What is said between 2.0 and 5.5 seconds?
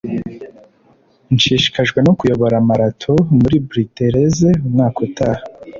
no kuyobora marato muri bildersee umwaka utaha